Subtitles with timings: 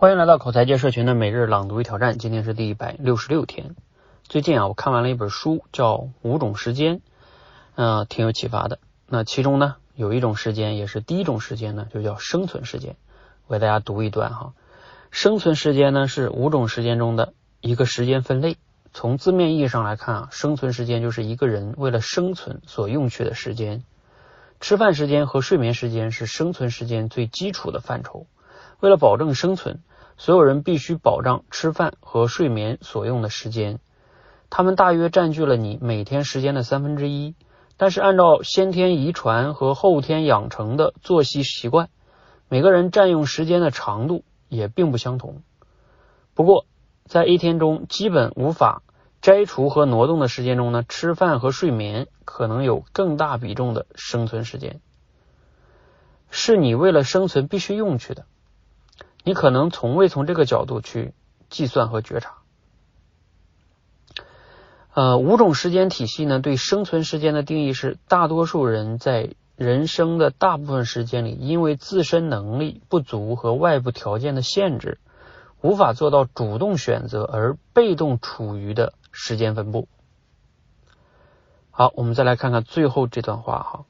[0.00, 3.74] 欢迎来到口才界社群的每日朗读与挑战，今天是第一百六十六天。
[4.22, 6.98] 最近啊，我看完了一本书，叫《五种时间》，
[7.74, 8.78] 嗯，挺有启发的。
[9.08, 12.94] 那其中呢，有一种时间，也是第一种时间呢，就叫生存时间。
[13.48, 14.52] 我给大家读一段哈。
[15.10, 18.56] 生存时间呢，是五种时间中的一个时间分类。
[18.92, 23.82] 从字面意义上来看啊，生存时间就是一个人为了生存所用去的时间。
[24.60, 28.28] 吃饭时间和睡眠时间是生存时间最基础的范畴。
[28.78, 29.80] 为了保证生存，
[30.18, 33.78] 所有人必须保障吃饭和睡眠所用的时间。
[34.50, 37.34] 他们大约占据了你每天时间的三分之一。
[37.80, 41.90] 但是，按照先天遗传和后天养成的作息习惯，
[42.48, 45.42] 每个人占用时间的长度也并不相同。
[46.34, 46.66] 不过，
[47.04, 48.82] 在一天中基本无法
[49.22, 54.80] 摘除和挪动的时间中呢，吃饭和睡眠可能有更大比重的生存时间，
[56.30, 58.26] 是你为了生存必须用去的。
[59.24, 61.12] 你可能从未从这个角度去
[61.50, 62.34] 计算和觉察。
[64.94, 74.98] 呃，五种时间体系呢，对生存时间的定义是：大多数人在人生的大部分时间里，因为自身能力不足和外部条件的限制，
[75.60, 79.88] 无法做到主动选择而被动处于的时间分布。
[81.70, 83.84] 好，我们再来看看最后这段话哈。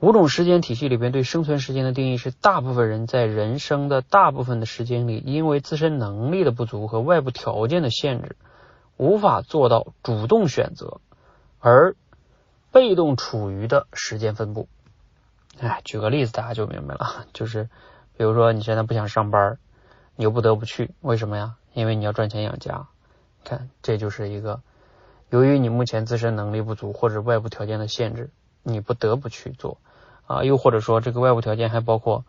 [0.00, 8.36] 五种时间体系里边对生存时间的定义是：大部分人在人生的大部分的时间里，因为自身能力的不足和外部条件的限制，
[8.96, 11.00] 无法做到主动选择，
[11.58, 11.96] 而
[12.70, 14.68] 被动处于的时间分布。
[15.58, 17.68] 哎，举个例子大家就明白了，就是
[18.16, 19.58] 比如说你现在不想上班，
[20.14, 21.56] 你又不得不去，为什么呀？
[21.74, 22.86] 因为你要赚钱养家。
[23.42, 24.60] 看，这就是一个
[25.30, 28.30] 由于你目前自身能力不足或者外部条件的限制，
[28.62, 29.78] 你不得不去做。
[30.28, 32.26] 啊，又或者说这个外部条件还包括，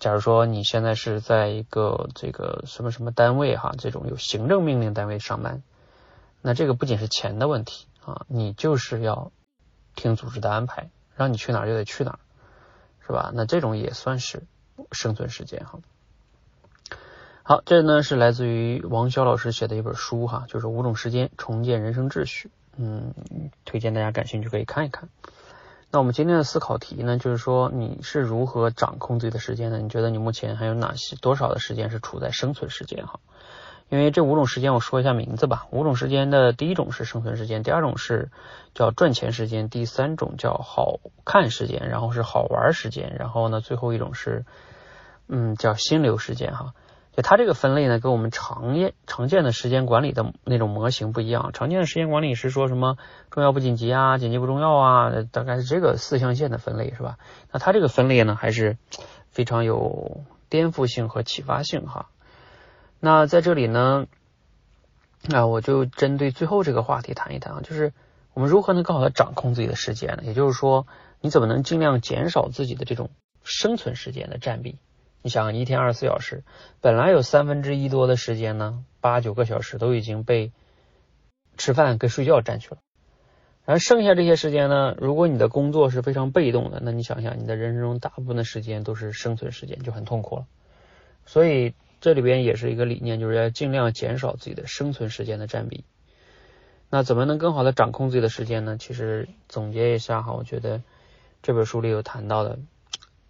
[0.00, 5.62] 假如说你现在是在一个这个什么什么单位哈，这种有行政命令单位上班，
[6.42, 9.30] 那这个不仅是钱的问题啊，你就是要
[9.94, 12.18] 听组织的安排，让你去哪儿就得去哪儿，
[13.06, 13.30] 是吧？
[13.32, 14.42] 那这种也算是
[14.90, 15.78] 生存时间哈。
[17.44, 23.14] 好，这呢是来自于王潇老师写的一本书哈，就是五种时间重建人生秩序，嗯，
[23.64, 25.08] 推荐大家感兴趣可以看一看。
[25.96, 29.78] 那我们今天的思考题呢，就是说你是如何掌控自己的时间的？
[29.78, 33.18] 你觉得你目前还有哪些多少的时间是处在生存时间哈？
[33.88, 35.68] 因为这五种时间我说一下名字吧。
[35.70, 38.30] 五种时间的第一种是生存时间，第二种是
[38.74, 44.44] 叫赚钱时间，第三种叫好看时间，然后是好玩时间，然后呢最后一种是
[45.28, 46.74] 嗯叫心流时间哈。
[47.16, 51.50] 就它这个分类呢，跟我们常见常见的时间管理的那种模型不一样。
[51.54, 52.98] 常见的时间管理是说什么
[53.30, 57.16] 重要不紧急啊，紧急不重要啊，大概是这个四象限的分类是吧？
[57.50, 58.76] 那它这个分类呢，还是
[59.30, 62.10] 非常有颠覆性和启发性哈。
[63.00, 64.06] 那在这里呢，
[65.32, 67.94] 啊，我就针对最后这个话题谈一谈啊，就是
[68.34, 70.22] 我们如何能更好的掌控自己的时间呢？
[70.24, 70.86] 也就是说，
[71.22, 73.08] 你怎么能尽量减少自己的这种
[73.42, 74.76] 生存时间的占比？
[75.26, 76.44] 你想，一天二十四小时，
[76.80, 80.52] 本来有三分之一多的时间呢，八九个小时都已经被
[81.56, 82.78] 吃饭跟睡觉占去了，
[83.64, 90.46] 然后剩下这些时间呢，如果你的工作是非常被动的，那你想想，你的人生中大部分的时间都是生存时间，就很痛苦了。
[91.24, 95.84] 所以这里边也是一个理念，就是要尽量减少自己的生存时间的占比。
[96.88, 98.76] 那怎么能更好的掌控自己的时间呢？
[98.78, 100.82] 其实总结一下哈，我觉得
[101.42, 102.60] 这本书里有谈到的。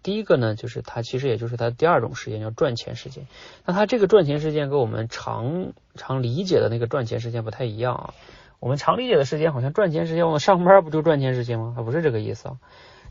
[0.07, 3.27] 第一个呢，就是它其实也就是它第二种时间，叫赚钱时间。
[3.65, 8.13] 那它这个赚钱时间跟我们常常理解的那个赚钱时间不太一样啊。
[8.61, 11.73] 我们常理解的时间好像赚钱时间，我上班不就赚钱时间吗？
[11.75, 12.57] 它不是这个意思啊。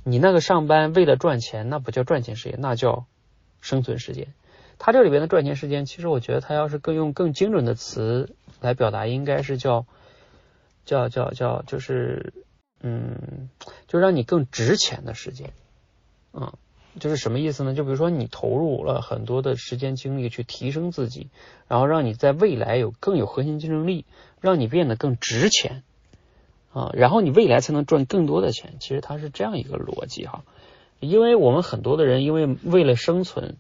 [0.05, 3.05] 你那个上班为了赚钱，那不叫赚钱时间，那叫
[3.61, 4.29] 生存时间。
[4.79, 9.85] 它这里边的赚钱时间，其实我觉得它要是更用更精准的词来表达，应该是叫
[10.87, 12.33] 叫叫叫，就是
[12.81, 13.51] 嗯，
[13.87, 15.53] 就让你更值钱的时间，
[16.33, 16.55] 嗯。
[16.99, 17.75] 就是什么意思呢？
[17.75, 21.29] 就比如说你投入了很多的时间精力去提升自己，
[21.69, 24.05] 然后让你在未来有更有核心竞争力，
[24.41, 25.83] 让你变得更值钱
[26.73, 28.75] 啊，然后你未来才能赚更多的钱。
[28.81, 30.45] 其实它是这样一个逻辑哈，
[31.01, 33.57] 因为我们很多的人因为为了生存，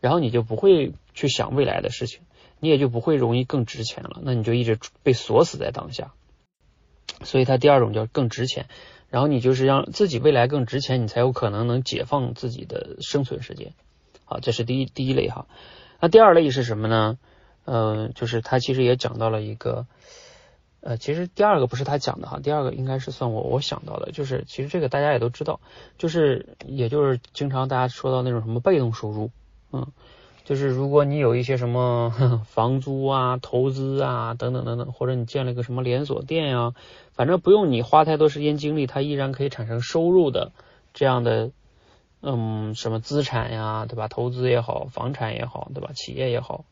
[0.00, 2.20] 然后你就不会去想未来的事情，
[2.58, 6.12] 你也就不会容易更值钱了，那你就一直被锁死在当下。
[7.22, 8.66] 所以它第二种叫更值钱。
[9.10, 13.74] 然后你就是让自己未来更值钱，你才有可能能解放自己的生存时间。
[14.24, 15.46] 好，这是第一第一类哈。
[16.00, 17.18] 那第二类是什么呢？
[17.66, 19.86] 嗯，就是他其实也讲到了一个，
[20.80, 25.60] 呃，其实第二个不是他讲的哈，第二个应该是算我我想到的，就是其实这个大家也都知道，
[25.98, 29.30] 就是也就是经常大家说到那种什么被动收入，
[29.72, 29.88] 嗯，
[30.44, 36.74] 就是如果你有一些什么 房租啊、投资啊等等等等，或者你建了个什么连锁店呀，
[37.12, 40.50] 反正不用你花太多时间精力，它依然可以产生收入的
[40.92, 41.52] 这样的，
[42.20, 44.08] 嗯，什么资产呀，对吧？
[44.08, 45.92] 投资也好，房产也好，对吧？
[45.94, 46.64] 企业也好，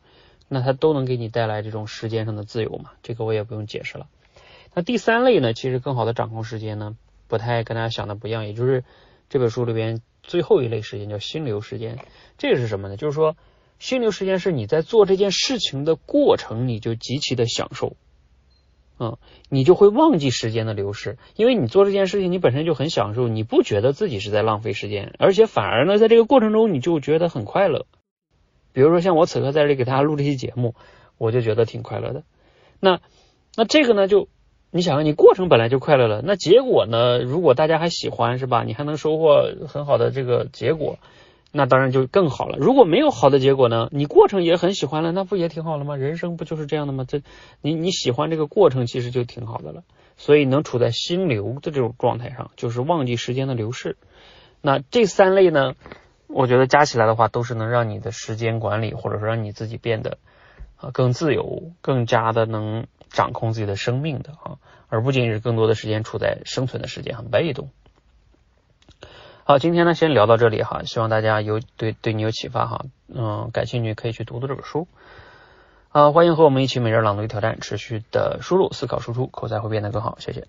[0.49, 2.91] 那它都能给你带来这种时间上的自由嘛？
[3.01, 4.07] 这个我也不用解释了。
[4.73, 8.83] 那第三类呢，其实更好的掌控时间呢，不太跟大家想的不一样，也就是
[9.29, 11.99] 这本书里边最后一类时间叫心流时间。
[12.37, 12.97] 这个是什么呢？
[12.97, 13.37] 就是说。
[13.79, 17.95] 心流时间是你在做这件事情的过程，你就极其的享受，
[18.99, 19.17] 嗯，
[19.49, 27.85] 你就会忘记时间的流逝，因为你做这件事情你本身就很享受，你不觉得自己是在浪费时间，而且反而呢，在这个过程中你就觉得很快乐。
[28.73, 30.75] 比如说像我此刻在这里给大家录这期节目，
[31.17, 32.23] 我就觉得挺快乐的。
[32.81, 32.99] 那
[33.55, 34.27] 那这个呢，就
[34.71, 38.63] 你想想，你过程本来就快乐了，那结果呢，如果大家还喜欢，是吧？
[38.63, 40.99] 你还能收获很好的这个结果。
[41.51, 42.57] 那当然就更好了。
[42.59, 43.89] 如果没有好的结果呢？
[43.91, 45.95] 你过程也很喜欢了，那不也挺好了吗？
[45.95, 47.05] 人生不就是这样的吗？
[47.07, 47.21] 这
[47.61, 49.83] 你你喜欢这个过程，其实就挺好的了。
[50.15, 53.97] 所以能处在心流的这种状态上，就是忘记时间的流逝。
[54.61, 55.73] 那这三类呢，
[56.27, 60.17] 我觉得加起来的话，都是能让你的时间管理，或者说让你自己变得
[60.75, 64.57] 啊更自由，更加的能掌控自己的生命的啊，
[64.87, 67.69] 而不仅是更多的时间处在生存的时间，很被动。
[69.49, 74.87] 好，今天呢先聊到这里哈，希望大家有对对你有启发哈，嗯，感兴趣可以去读读这本书，
[75.89, 80.45] 啊，欢迎和我们一起每日朗读挑战，持续的输入、思考、输出，口才会变得更好，谢谢。